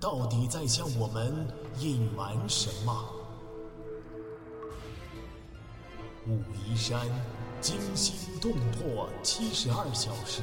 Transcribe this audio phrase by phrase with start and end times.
[0.00, 1.46] 到底在向我们
[1.78, 3.14] 隐瞒什么？
[6.26, 7.06] 武夷山
[7.60, 10.42] 惊心动魄七十二小时，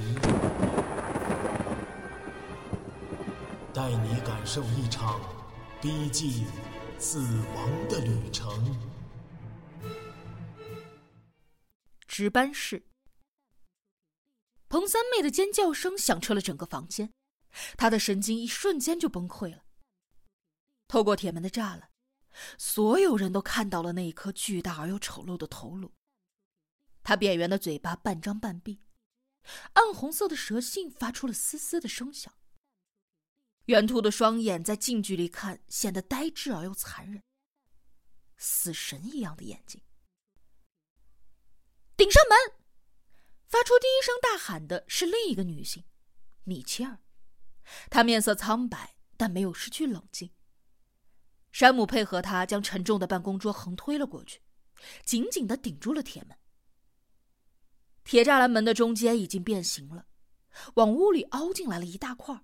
[3.73, 5.21] 带你感受一场
[5.81, 6.45] 逼近
[6.98, 7.20] 死
[7.55, 8.76] 亡的旅程。
[12.07, 12.84] 值班室，
[14.67, 17.12] 彭三妹的尖叫声响彻了整个房间，
[17.77, 19.65] 他的神经一瞬间就崩溃了。
[20.87, 21.89] 透过铁门的栅栏，
[22.57, 25.91] 所有人都看到了那一颗巨大而又丑陋的头颅。
[27.03, 28.81] 他扁圆的嘴巴半张半闭，
[29.73, 32.34] 暗红色的舌信发出了嘶嘶的声响。
[33.65, 37.23] 圆凸的双眼在近距离看显得呆滞而又残忍，
[38.37, 39.81] 死神一样的眼睛。
[41.97, 42.59] 顶上门！
[43.47, 45.85] 发出第一声大喊的是另一个女性，
[46.43, 46.99] 米切尔。
[47.90, 50.32] 他面色苍白，但没有失去冷静。
[51.52, 54.41] 山姆配合他将沉重的办公桌横推了过去，
[55.05, 56.38] 紧紧的顶住了铁门。
[58.04, 60.08] 铁栅栏门的中间已经变形了，
[60.76, 62.41] 往屋里凹进来了一大块。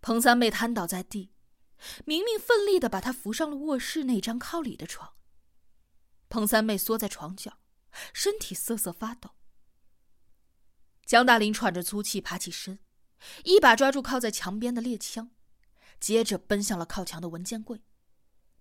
[0.00, 1.32] 彭三妹瘫倒在地，
[2.04, 5.14] 明明奋力的把她扶上了卧室那张靠里的床。
[6.28, 7.58] 彭三妹缩在床角，
[8.12, 9.30] 身体瑟瑟发抖。
[11.04, 12.80] 江大林喘着粗气爬起身，
[13.44, 15.30] 一把抓住靠在墙边的猎枪，
[16.00, 17.82] 接着奔向了靠墙的文件柜。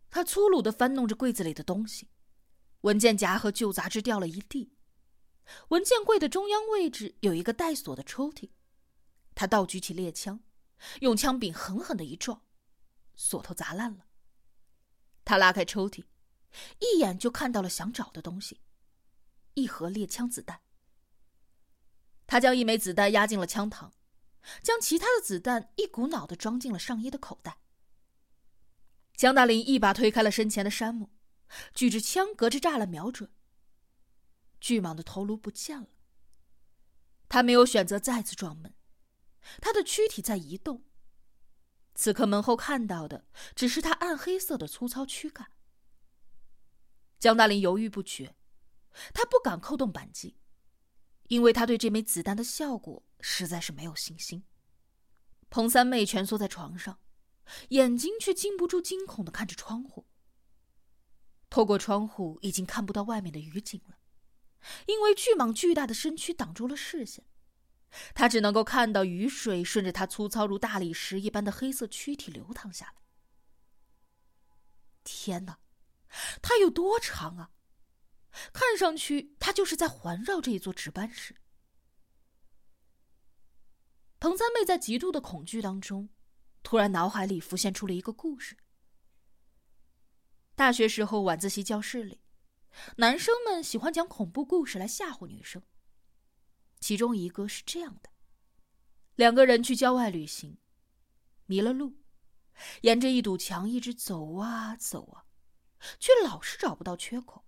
[0.09, 2.09] 他粗鲁的翻弄着柜子里的东西，
[2.81, 4.73] 文件夹和旧杂志掉了一地。
[5.69, 8.51] 文件柜的中央位置有一个带锁的抽屉，
[9.33, 10.41] 他倒举起猎枪，
[10.99, 12.43] 用枪柄狠狠的一撞，
[13.15, 14.05] 锁头砸烂了。
[15.25, 16.05] 他拉开抽屉，
[16.79, 18.61] 一眼就看到了想找的东西——
[19.55, 20.61] 一盒猎枪子弹。
[22.27, 23.91] 他将一枚子弹压进了枪膛，
[24.61, 27.59] 将其他的子弹一股脑的装进了上衣的口袋。
[29.15, 31.11] 江大林一把推开了身前的山姆，
[31.73, 33.31] 举着枪隔着栅栏瞄准。
[34.59, 35.87] 巨蟒的头颅不见了。
[37.29, 38.73] 他没有选择再次撞门，
[39.61, 40.83] 他的躯体在移动。
[41.93, 43.25] 此刻门后看到的
[43.55, 45.51] 只是他暗黑色的粗糙躯干。
[47.19, 48.35] 江大林犹豫不决，
[49.13, 50.37] 他不敢扣动扳机，
[51.27, 54.43] 因为他对这枚子弹的效果实在是没有信心。
[55.49, 56.99] 彭三妹蜷缩在床上，
[57.69, 60.07] 眼睛却禁不住惊恐的看着窗户。
[61.49, 63.97] 透过窗户，已经看不到外面的雨景了。
[64.85, 67.25] 因为巨蟒巨大的身躯挡住了视线，
[68.13, 73.01] 他只能够看到雨水顺着他粗糙如大理石一般的黑色躯体流淌下来。
[75.03, 75.59] 天哪，
[76.41, 77.49] 它有多长啊！
[78.53, 81.40] 看上去，它就是在环绕这一座值班室。
[84.21, 86.07] 彭三妹在极度的恐惧当中，
[86.61, 88.55] 突然脑海里浮现出了一个故事。
[90.53, 92.21] 大学时候晚自习教室里。
[92.97, 95.63] 男生们喜欢讲恐怖故事来吓唬女生。
[96.79, 98.11] 其中一个是这样的：
[99.15, 100.59] 两个人去郊外旅行，
[101.47, 101.95] 迷了路，
[102.81, 105.25] 沿着一堵墙一直走啊走啊，
[105.99, 107.43] 却老是找不到缺口。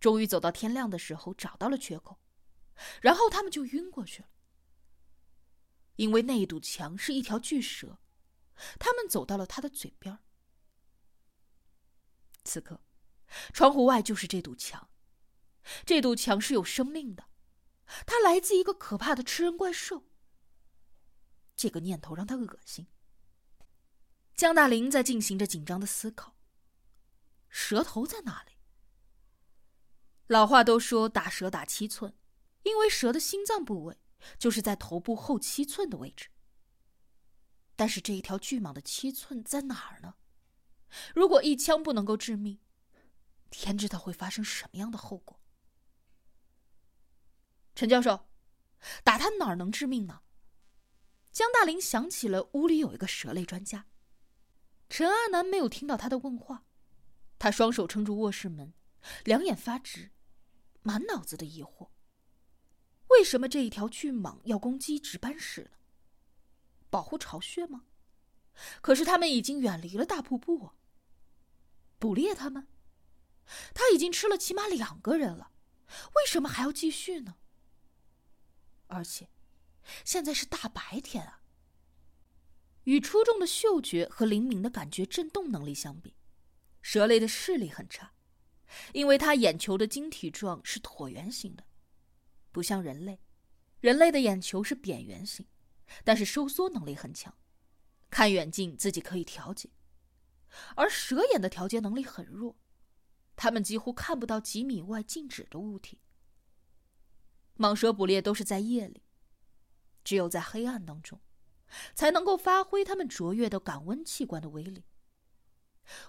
[0.00, 2.18] 终于走到天亮的时候，找到了缺口，
[3.00, 4.28] 然后他们就晕过去了。
[5.98, 7.98] 因为那一堵墙是一条巨蛇，
[8.80, 10.18] 他们走到了它的嘴边。
[12.42, 12.80] 此刻。
[13.52, 14.88] 窗户外就是这堵墙，
[15.84, 17.26] 这堵墙是有生命的，
[18.06, 20.08] 它来自一个可怕的吃人怪兽。
[21.54, 22.86] 这个念头让他恶心。
[24.34, 26.38] 江大林在进行着紧张的思考：
[27.50, 28.52] 蛇头在哪里？
[30.26, 32.16] 老话都说打蛇打七寸，
[32.62, 33.98] 因为蛇的心脏部位
[34.38, 36.28] 就是在头部后七寸的位置。
[37.76, 40.14] 但是这一条巨蟒的七寸在哪儿呢？
[41.14, 42.58] 如果一枪不能够致命？
[43.50, 45.40] 天知道会发生什么样的后果。
[47.74, 48.28] 陈教授，
[49.04, 50.22] 打他哪儿能致命呢？
[51.30, 53.86] 江大林想起了屋里有一个蛇类专家。
[54.88, 56.66] 陈阿南没有听到他的问话，
[57.38, 58.74] 他双手撑住卧室门，
[59.24, 60.10] 两眼发直，
[60.82, 61.90] 满脑子的疑惑：
[63.08, 65.70] 为什么这一条巨蟒要攻击值班室呢？
[66.90, 67.84] 保护巢穴吗？
[68.80, 70.70] 可是他们已经远离了大瀑布。
[71.98, 72.66] 捕猎他们？
[73.74, 75.52] 他已经吃了起码两个人了，
[76.16, 77.36] 为什么还要继续呢？
[78.88, 79.28] 而且，
[80.04, 81.40] 现在是大白天啊！
[82.84, 86.14] 与出众的嗅觉和灵敏的感觉震动能力相比，
[86.82, 88.12] 蛇类的视力很差，
[88.92, 91.64] 因为它眼球的晶体状是椭圆形的，
[92.50, 93.20] 不像人类，
[93.80, 95.46] 人类的眼球是扁圆形，
[96.04, 97.34] 但是收缩能力很强，
[98.10, 99.70] 看远近自己可以调节，
[100.76, 102.56] 而蛇眼的调节能力很弱，
[103.36, 106.00] 它们几乎看不到几米外静止的物体。
[107.56, 109.02] 蟒蛇捕猎都是在夜里，
[110.04, 111.20] 只有在黑暗当中。
[111.94, 114.84] 才能够发挥他们卓越的感温器官的威力。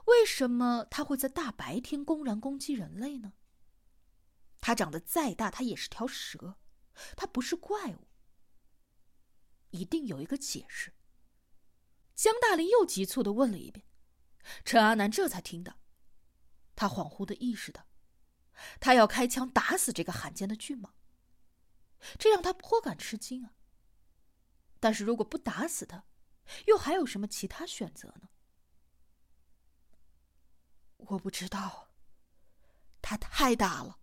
[0.06, 3.34] 为什么它会在大白天公然攻击人类呢？
[4.62, 6.58] 它长得再大，它也是条蛇，
[7.16, 8.08] 它不是怪物。
[9.72, 10.94] 一定有一个解释。
[12.16, 13.86] 江大林又急促的问了一遍，
[14.66, 15.80] 陈阿南这才听到，
[16.76, 17.88] 他恍惚的意识到，
[18.80, 20.90] 他要开枪打死这个罕见的巨蟒，
[22.18, 23.54] 这让他颇感吃惊啊。
[24.82, 26.04] 但是如果不打死他，
[26.66, 28.30] 又还有什么其他选择呢？
[30.98, 31.92] 我不知道，
[33.02, 33.99] 他太大了。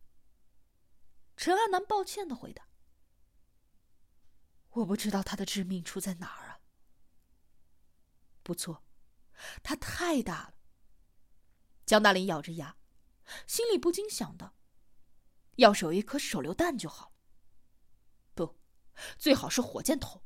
[1.36, 2.68] 陈阿南抱歉的回答
[4.70, 6.60] ：“我不知道他的致命处在哪儿啊。”
[8.42, 8.84] 不错，
[9.62, 10.54] 他太大了。
[11.84, 12.76] 江大林咬着牙，
[13.46, 14.54] 心里不禁想到：
[15.56, 17.12] 要是有一颗手榴弹就好了
[18.34, 18.58] 不，
[19.18, 20.22] 最好是火箭筒。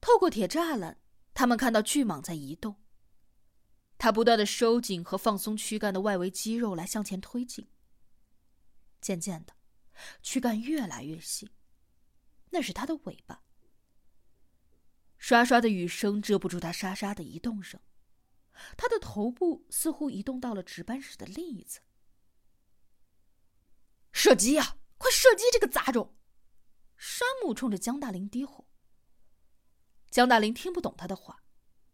[0.00, 1.00] 透过铁栅栏，
[1.34, 2.80] 他们看到巨蟒在移动。
[3.98, 7.68] 它不断的收紧和放松躯干的外围肌肉来向前推进。
[9.00, 9.54] 渐渐的，
[10.22, 11.50] 躯干越来越细，
[12.50, 13.42] 那是它的尾巴。
[15.16, 17.80] 刷刷的雨声遮不住它沙沙的移动声。
[18.76, 21.80] 它的头部似乎移动到了值班室的另一侧。
[24.12, 24.78] 射击呀！
[24.96, 26.16] 快射击这个杂种！
[26.96, 28.66] 山姆冲着江大林低吼。
[30.10, 31.44] 江大林听不懂他的话，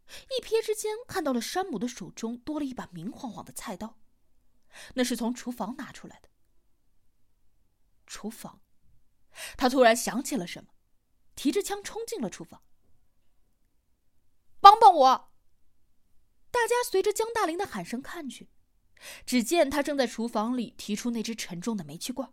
[0.06, 3.98] 一瞥之间看到了山姆的手中多了一把明晃晃的菜刀，
[4.94, 6.30] 那是从厨房拿出来的。
[8.06, 8.60] 厨房，
[9.56, 10.74] 他突然想起了什么，
[11.34, 12.62] 提着枪冲进了厨房。
[14.60, 15.32] 帮帮我！
[16.50, 18.48] 大家随着江大林的喊声看去，
[19.26, 22.32] 只见他正在厨房里提出那只沉重的煤气罐。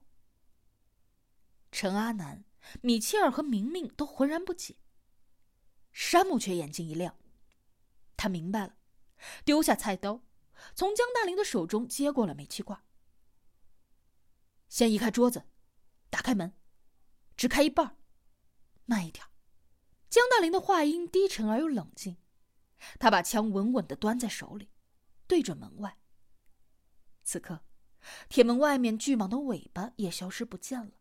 [1.71, 2.45] 陈阿南、
[2.81, 4.77] 米切尔和明明都浑然不解。
[5.91, 7.17] 山姆却眼睛一亮，
[8.15, 8.77] 他明白了，
[9.43, 10.23] 丢下菜刀，
[10.75, 12.81] 从江大林的手中接过了煤气罐。
[14.69, 15.43] 先移开桌子，
[16.11, 16.53] 打开门，
[17.35, 17.97] 只开一半，
[18.85, 19.25] 慢一点。
[20.09, 22.17] 江大林的话音低沉而又冷静，
[22.99, 24.69] 他把枪稳稳的端在手里，
[25.25, 25.97] 对准门外。
[27.23, 27.63] 此刻，
[28.27, 30.91] 铁门外面巨蟒的尾巴也消失不见了。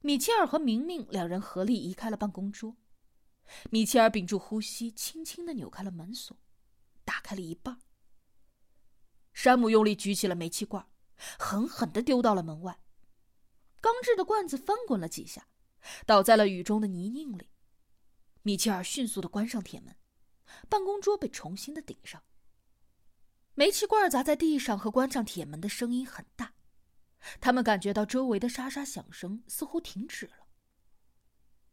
[0.00, 2.76] 米切尔和明明两人合力移开了办公桌。
[3.70, 6.36] 米切尔屏住呼吸，轻轻的扭开了门锁，
[7.04, 7.80] 打开了一半。
[9.32, 10.86] 山姆用力举起了煤气罐，
[11.38, 12.78] 狠狠的丢到了门外。
[13.80, 15.48] 钢制的罐子翻滚了几下，
[16.06, 17.48] 倒在了雨中的泥泞里。
[18.42, 19.96] 米切尔迅速的关上铁门，
[20.68, 22.22] 办公桌被重新的顶上。
[23.54, 26.54] 煤气罐砸在地上和关上铁门的声音很大，
[27.40, 30.46] 他们感觉到周围的沙沙响声似乎停止了。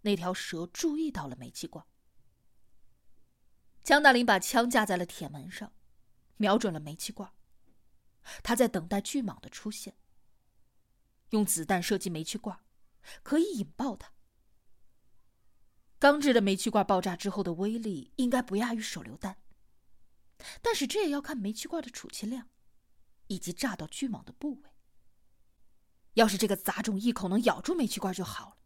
[0.01, 1.85] 那条蛇注意到了煤气罐。
[3.83, 5.71] 江大林把枪架在了铁门上，
[6.38, 7.31] 瞄准了煤气罐。
[8.41, 9.95] 他在等待巨蟒的出现。
[11.29, 12.60] 用子弹射击煤气罐，
[13.24, 14.12] 可以引爆它。
[15.98, 19.38] 钢制的煤气罐爆炸之后的威力应该不亚于手榴弹，
[20.62, 22.50] 但是这也要看煤气罐的储气量，
[23.27, 24.70] 以及炸到巨蟒的部位。
[26.13, 28.58] 要是这个杂种一口能咬住煤气罐就好了。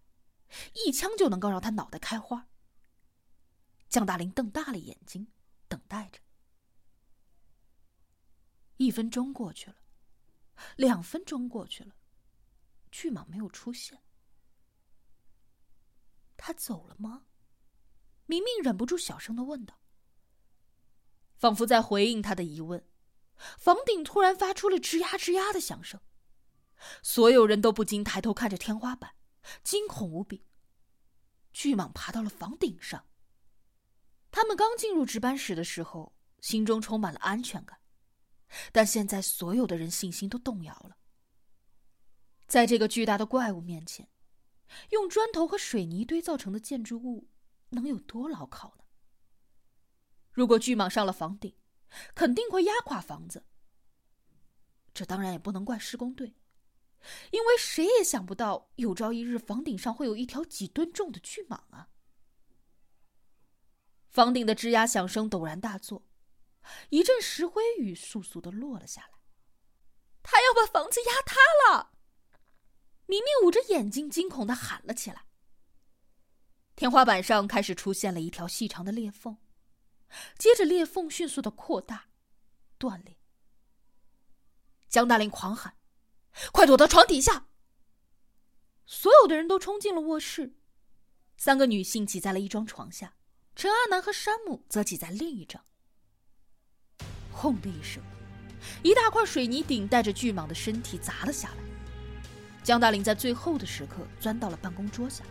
[0.73, 2.47] 一枪就能够让他脑袋开花。
[3.87, 5.27] 江大林瞪大了眼睛，
[5.67, 6.19] 等待着。
[8.77, 9.75] 一分钟过去了，
[10.75, 11.95] 两分钟过去了，
[12.91, 14.01] 巨蟒没有出现。
[16.37, 17.23] 他走了吗？
[18.25, 19.79] 明明忍不住小声的问道。
[21.35, 22.85] 仿佛在回应他的疑问，
[23.57, 25.99] 房顶突然发出了吱呀吱呀的响声，
[27.01, 29.15] 所有人都不禁抬头看着天花板。
[29.63, 30.45] 惊恐无比。
[31.51, 33.07] 巨蟒爬到了房顶上。
[34.29, 37.79] 他们刚进入值班室的时候，心中充满了安全感，
[38.71, 40.98] 但现在所有的人信心都动摇了。
[42.49, 44.09] 在这个巨大的怪物面前，
[44.89, 47.29] 用砖头和水泥堆造成的建筑物
[47.69, 48.83] 能有多牢靠呢？
[50.31, 51.55] 如果巨蟒上了房顶，
[52.15, 53.45] 肯定会压垮房子。
[54.95, 56.35] 这当然也不能怪施工队，
[57.29, 61.89] 因为谁也想不到有朝一日房顶上会有一条几吨重的巨蟒啊！
[64.09, 66.07] 房顶的吱呀响声陡然大作，
[66.89, 69.19] 一阵石灰雨簌簌的落了下来。
[70.23, 71.35] 他要把房子压塌
[71.69, 71.91] 了！
[73.09, 75.25] 明明捂着眼睛，惊恐的喊了起来。
[76.75, 79.37] 天花板上开始出现了一条细长的裂缝，
[80.37, 82.09] 接着裂缝迅速的扩大、
[82.77, 83.17] 断裂。
[84.87, 85.73] 江大林狂喊
[86.53, 87.47] ：“快躲到床底下！”
[88.85, 90.53] 所有的人都冲进了卧室，
[91.35, 93.15] 三个女性挤在了一张床下。
[93.55, 95.65] 陈阿南和山姆则挤在另一张。
[97.31, 98.03] 轰的一声，
[98.83, 101.68] 一大块水泥顶带着巨蟒的身体砸了下来。
[102.69, 105.23] 江大林在最后的时刻钻到了办公桌下。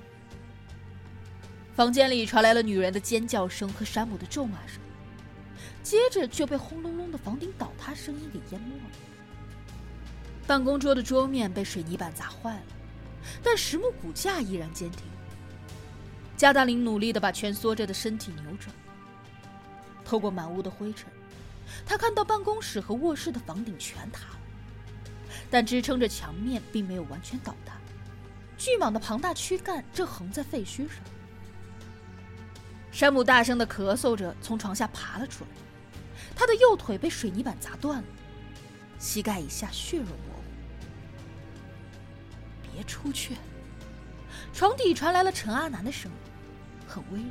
[1.73, 4.81] 房间里传来了女人的尖叫声和山姆的咒骂声，
[5.81, 8.83] 接着就被轰隆隆的房顶倒塌声音给淹没了。
[10.49, 12.63] 办公桌的桌面被水泥板砸坏了，
[13.41, 15.07] 但实木骨架依然坚挺。
[16.37, 18.75] 加大林努力的把蜷缩着的身体扭转。
[20.05, 21.07] 透过满屋的灰尘，
[21.87, 24.38] 他看到办公室和卧室的房顶全塌了，
[25.51, 27.75] 但支撑着墙面并没有完全倒塌。
[28.57, 30.99] 巨蟒的庞大躯干正横在废墟上。
[32.91, 35.51] 山姆大声的咳嗽着从床下爬了出来，
[36.35, 38.05] 他的右腿被水泥板砸断了，
[38.99, 40.43] 膝盖以下血肉模糊。
[42.73, 43.37] 别出去！
[44.53, 46.19] 床底传来了陈阿南的声音。
[46.87, 47.31] 很微弱，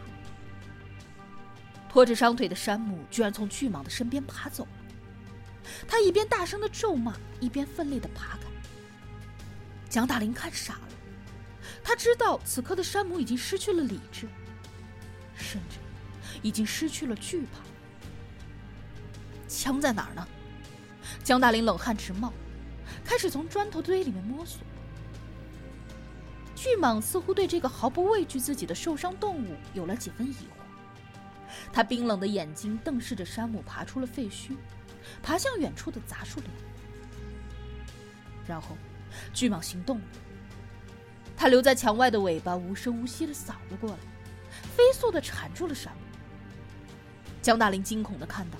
[1.90, 4.77] 拖着伤腿的山姆居然从巨蟒的身边爬走了。
[5.88, 8.44] 他一边大声的咒骂，一边奋力的爬开。
[9.90, 10.90] 蒋大林看傻了，
[11.84, 14.28] 他知道此刻的山姆已经失去了理智，
[15.36, 15.78] 甚至
[16.42, 17.60] 已经失去了惧怕。
[19.48, 20.28] 枪在哪儿呢？
[21.24, 22.34] 江大林冷汗直冒，
[23.04, 24.60] 开始从砖头堆里面摸索。
[26.54, 34.58] 巨蟒似乎对这个毫不畏惧自己的受伤动物有了几分疑惑，他冰冷的眼睛瞪视着山姆爬出了废墟，
[35.22, 36.50] 爬向远处的杂树林。
[38.48, 38.78] 然后，
[39.34, 40.06] 巨蟒行动了，
[41.36, 43.98] 它留在墙外的尾巴无声无息的扫了过来，
[44.76, 46.00] 飞速的缠住了山姆。
[47.42, 48.58] 江大林惊恐的看到，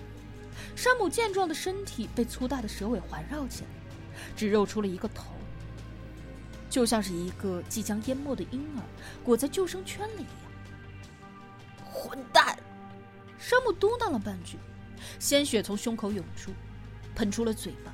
[0.76, 3.70] 山姆健壮的身体被粗大的蛇尾环绕起来，
[4.36, 5.34] 只露出了一个头。
[6.70, 8.84] 就像是一个即将淹没的婴儿
[9.24, 11.88] 裹在救生圈里一样。
[11.90, 12.58] 混蛋！
[13.40, 14.58] 山姆嘟囔了半句，
[15.20, 16.52] 鲜血从胸口涌出，
[17.16, 17.94] 喷出了嘴巴。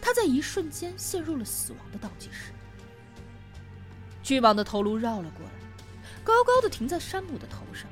[0.00, 2.52] 他在一瞬间陷入了死亡的倒计时。
[4.22, 5.52] 巨蟒的头颅绕了过来，
[6.22, 7.88] 高高的停在山姆的头上，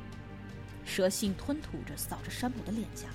[0.85, 3.09] 蛇信吞吐着扫着山姆的脸颊。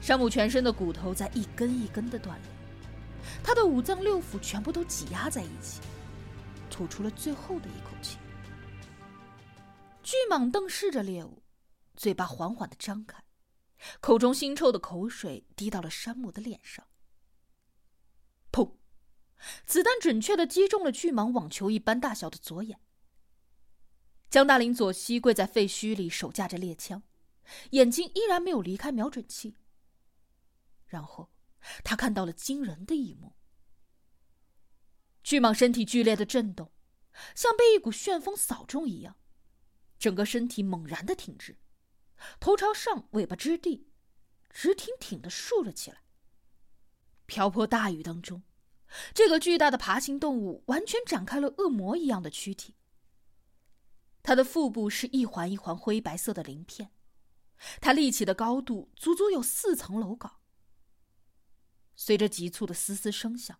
[0.00, 2.50] 山姆全身的骨头在一根一根的断裂。
[3.42, 5.80] 他的五脏六腑全部都挤压在一起，
[6.68, 8.18] 吐出了最后的一口气。
[10.02, 11.40] 巨蟒瞪视着猎物，
[11.96, 13.24] 嘴巴缓缓的张开，
[14.00, 16.86] 口中腥臭的口水滴到了山姆的脸上。
[18.50, 18.76] 砰！
[19.66, 22.80] 子弹准确的击中了巨蟒网球一般大小的左眼。
[24.30, 27.02] 江大林左膝跪在废墟里，手架着猎枪，
[27.70, 29.56] 眼睛依然没有离开瞄准器。
[30.86, 31.30] 然后。
[31.84, 33.36] 他看到了惊人的一幕：
[35.22, 36.72] 巨蟒身体剧烈的震动，
[37.36, 39.16] 像被一股旋风扫中一样，
[39.96, 41.56] 整个身体猛然的挺直，
[42.38, 43.88] 头朝上，尾巴支地，
[44.50, 46.02] 直挺挺的竖了起来。
[47.26, 48.42] 瓢泼大雨当中，
[49.14, 52.76] 这个巨大的爬行动物完全展开了恶魔一样的躯体。
[54.22, 56.92] 它的腹部是一环一环灰白色的鳞片，
[57.80, 60.40] 它立起的高度足足有四层楼高。
[61.96, 63.58] 随着急促的嘶嘶声响，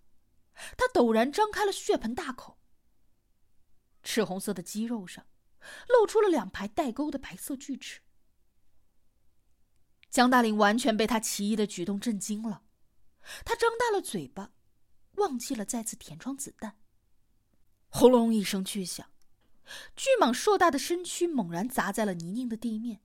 [0.76, 2.58] 它陡然张开了血盆大口。
[4.02, 5.26] 赤红色的肌肉上，
[5.88, 8.01] 露出了两排带钩的白色锯齿。
[10.12, 12.62] 江大林完全被他奇异的举动震惊了，
[13.46, 14.52] 他张大了嘴巴，
[15.12, 16.76] 忘记了再次填装子弹。
[17.88, 19.10] 轰隆一声巨响，
[19.96, 23.00] 巨蟒硕大的身躯猛然砸在了泥泞的地面，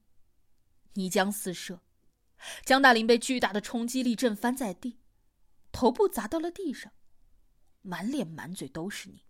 [0.95, 1.79] 泥浆四射，
[2.65, 4.99] 江大林被巨大的冲击力震翻在地。
[5.71, 6.91] 头部砸到了地上，
[7.83, 9.23] 满脸满嘴都是泥。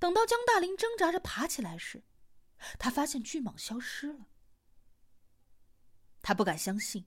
[0.00, 2.02] 等到江大林挣扎着爬起来时，
[2.80, 4.26] 他发现巨蟒消失了。
[6.28, 7.06] 他不敢相信，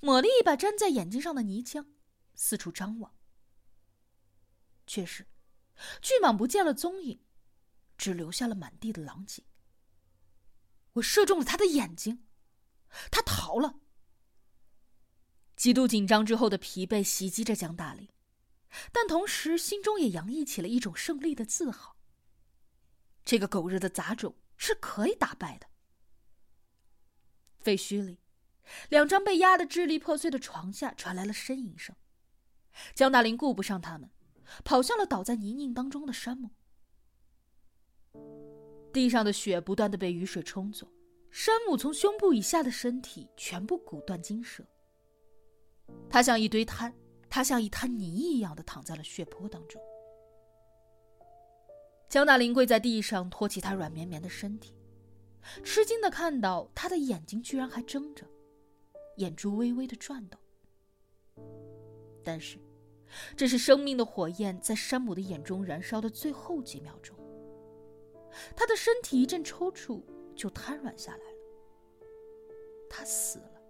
[0.00, 1.84] 抹了一把粘在眼睛上的泥浆，
[2.34, 3.14] 四处张望。
[4.86, 5.26] 确实，
[6.00, 7.20] 巨蟒不见了踪影，
[7.98, 9.44] 只留下了满地的狼藉。
[10.94, 12.24] 我射中了他的眼睛，
[13.10, 13.80] 他逃了。
[15.54, 18.08] 极度紧张之后的疲惫袭击着江大林，
[18.90, 21.98] 但同时心中也洋溢起了一种胜利的自豪。
[23.22, 25.66] 这个狗日的杂种是可以打败的。
[27.58, 28.18] 废墟里，
[28.88, 31.94] 两张被压得支离破碎的床下传来了呻吟声。
[32.94, 34.08] 江大林顾不上他们，
[34.64, 36.50] 跑向了倒在泥泞当中的山姆。
[38.92, 40.86] 地上的雪不断的被雨水冲走，
[41.30, 44.64] 山姆从胸部以下的身体全部骨断筋折。
[46.08, 46.92] 他像一堆滩，
[47.28, 49.80] 他像一滩泥一样的躺在了血泊当中。
[52.08, 54.74] 江大林跪在地上，托起他软绵绵的身体，
[55.62, 58.26] 吃惊的看到他的眼睛居然还睁着，
[59.20, 60.40] 眼珠微微的转动。
[62.24, 62.58] 但是，
[63.36, 67.16] 这是生命的火焰在山姆的眼中燃烧的最后几秒钟。
[68.56, 70.02] 他的身体一阵抽搐，
[70.34, 71.38] 就瘫软下来了。
[72.88, 73.60] 他死了。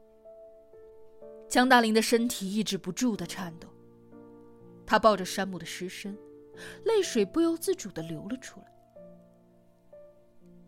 [1.49, 3.69] 江大林的身体抑制不住的颤抖，
[4.87, 6.17] 他抱着山姆的尸身，
[6.85, 8.67] 泪水不由自主的流了出来。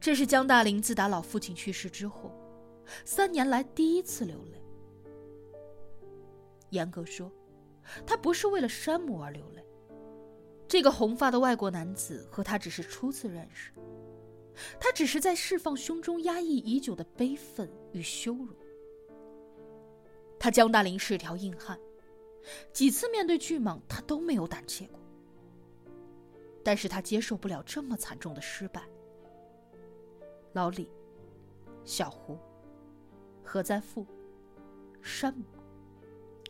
[0.00, 2.32] 这是江大林自打老父亲去世之后，
[3.04, 4.61] 三年来第一次流泪。
[6.72, 7.30] 严格说，
[8.06, 9.64] 他不是为了山姆而流泪。
[10.66, 13.72] 这个红发的外国男子和他只是初次认识，
[14.80, 18.56] 他只是在释放胸中压抑已久的悲愤与羞辱。
[20.38, 21.78] 他江大林是条硬汉，
[22.72, 24.98] 几次面对巨蟒他都没有胆怯过，
[26.64, 28.82] 但是他接受不了这么惨重的失败。
[30.54, 30.90] 老李、
[31.84, 32.38] 小胡、
[33.44, 34.06] 何在富、
[35.02, 35.44] 山姆，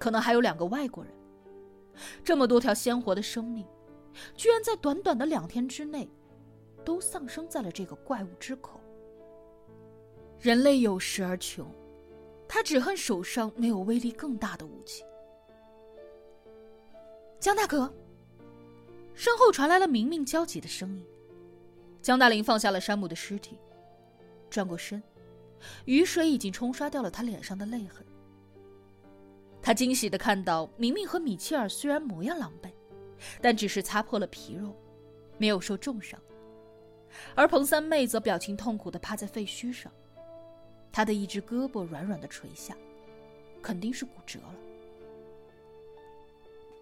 [0.02, 1.14] 可能还有两个外国人，
[2.24, 3.64] 这么多条鲜活的生命。
[4.34, 6.10] 居然在短短的两天之内，
[6.84, 8.80] 都丧生在了这个怪物之口。
[10.40, 11.64] 人类有时而穷，
[12.48, 15.04] 他只恨手上没有威力更大的武器。
[17.38, 17.88] 江大哥，
[19.14, 21.06] 身后传来了明明焦急的声音。
[22.02, 23.56] 江大林放下了山姆的尸体，
[24.50, 25.00] 转过身，
[25.84, 28.04] 雨水已经冲刷掉了他脸上的泪痕。
[29.62, 32.70] 他惊喜的看到明明和米切尔虽然模样狼狈。
[33.40, 34.74] 但只是擦破了皮肉，
[35.38, 36.20] 没有受重伤。
[37.36, 39.92] 而彭三妹则表情痛苦的趴在废墟上，
[40.90, 42.76] 她的一只胳膊软软的垂下，
[43.62, 44.54] 肯定是骨折了。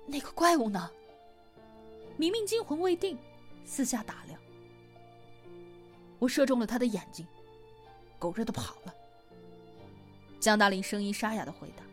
[0.07, 0.91] 那个怪物呢？
[2.17, 3.19] 明明惊魂未定，
[3.67, 4.41] 四下打量。
[6.19, 7.27] 我射中了他的眼睛，
[8.19, 8.95] 狗日的跑了。
[10.39, 11.85] 江大林声音沙哑的回答，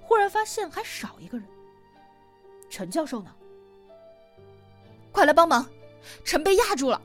[0.00, 1.46] 忽然发现还少一个人。
[2.70, 3.34] 陈教授呢？
[5.10, 5.68] 快来帮忙！
[6.24, 7.00] 陈被压住了。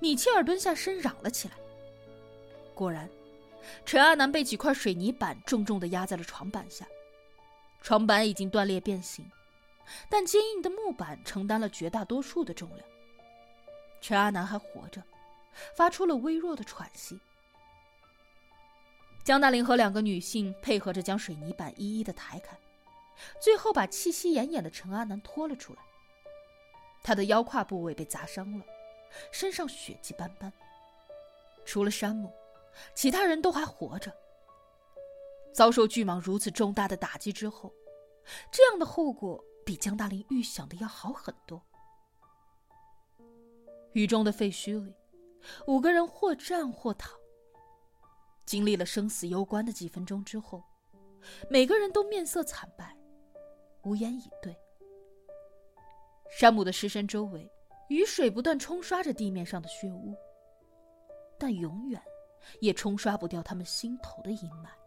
[0.00, 1.54] 米切尔蹲下身嚷了起来。
[2.74, 3.08] 果然，
[3.84, 6.86] 陈阿南被几块水泥板重重的压在了床板下，
[7.82, 9.30] 床板已经断裂变形，
[10.08, 12.80] 但坚硬的木板承担了绝大多数的重量。
[14.00, 15.02] 陈阿南还活着，
[15.74, 17.18] 发出了微弱的喘息。
[19.22, 22.58] 江大林和两个女性配合着将水泥板一一的抬开，
[23.40, 25.78] 最后把气息奄奄的陈阿南拖了出来。
[27.02, 28.64] 他的腰胯部位被砸伤了，
[29.30, 30.52] 身上血迹斑斑。
[31.64, 32.32] 除了山姆，
[32.94, 34.12] 其他人都还活着。
[35.52, 37.72] 遭受巨蟒如此重大的打击之后，
[38.50, 41.62] 这样的后果比江大林预想的要好很多。
[43.92, 44.94] 雨中的废墟里，
[45.66, 47.19] 五个人或站或躺。
[48.50, 50.60] 经历了生死攸关的几分钟之后，
[51.48, 52.96] 每个人都面色惨白，
[53.84, 54.52] 无言以对。
[56.36, 57.48] 山姆的尸身周围，
[57.90, 60.16] 雨水不断冲刷着地面上的血污，
[61.38, 62.02] 但永远
[62.60, 64.79] 也冲刷不掉他们心头的阴霾。